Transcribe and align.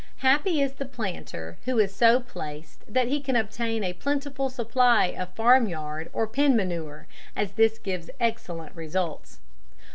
Happy 0.25 0.59
is 0.59 0.73
the 0.73 0.85
planter 0.85 1.59
who 1.65 1.77
is 1.77 1.95
so 1.95 2.19
placed 2.19 2.91
that 2.91 3.07
he 3.07 3.21
can 3.21 3.35
obtain 3.35 3.83
a 3.83 3.93
plentiful 3.93 4.49
supply 4.49 5.05
of 5.05 5.29
farmyard 5.35 6.09
or 6.11 6.25
pen 6.25 6.55
manure, 6.57 7.05
as 7.35 7.51
this 7.51 7.77
gives 7.77 8.09
excellent 8.19 8.75
results. 8.75 9.41